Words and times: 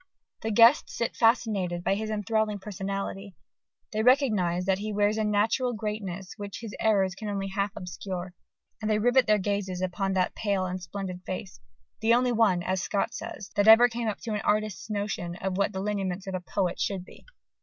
The 0.41 0.49
guests 0.49 0.97
sit 0.97 1.15
fascinated 1.15 1.83
by 1.83 1.93
his 1.93 2.09
enthralling 2.09 2.57
personality: 2.57 3.35
they 3.93 4.01
recognize 4.01 4.65
that 4.65 4.79
he 4.79 4.91
wears 4.91 5.15
a 5.15 5.23
natural 5.23 5.73
greatness 5.73 6.33
which 6.37 6.61
"his 6.61 6.73
errors 6.79 7.13
can 7.13 7.29
only 7.29 7.49
half 7.49 7.69
obscure:" 7.75 8.33
and 8.81 8.89
they 8.89 8.97
rivet 8.97 9.27
their 9.27 9.37
gaze 9.37 9.79
upon 9.79 10.13
that 10.13 10.33
pale 10.33 10.65
and 10.65 10.81
splendid 10.81 11.21
face, 11.23 11.59
the 11.99 12.15
only 12.15 12.31
one, 12.31 12.63
as 12.63 12.81
Scott 12.81 13.13
says, 13.13 13.51
that 13.55 13.67
ever 13.67 13.87
came 13.87 14.07
up 14.07 14.17
to 14.21 14.33
an 14.33 14.41
artist's 14.41 14.89
notion 14.89 15.35
of 15.35 15.55
what 15.57 15.71
the 15.71 15.79
lineaments 15.81 16.25
of 16.25 16.33
a 16.33 16.41
poet 16.41 16.79
should 16.79 17.05
be. 17.05 17.23